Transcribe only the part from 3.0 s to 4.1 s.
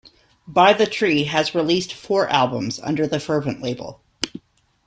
the Fervent label.